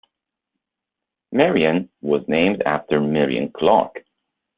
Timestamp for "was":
2.01-2.27